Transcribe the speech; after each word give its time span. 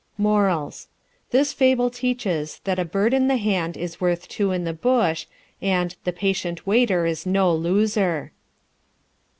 MORALS: 0.17 0.87
This 1.29 1.53
Fable 1.53 1.91
teaches 1.91 2.59
that 2.63 2.79
a 2.79 2.85
Bird 2.85 3.13
In 3.13 3.27
The 3.27 3.37
Hand 3.37 3.77
is 3.77 4.01
worth 4.01 4.27
Two 4.27 4.49
In 4.51 4.63
The 4.63 4.73
Bush, 4.73 5.27
and 5.61 5.95
The 6.05 6.11
Patient 6.11 6.65
Waiter 6.65 7.05
Is 7.05 7.27
No 7.27 7.53
Loser. 7.53 8.31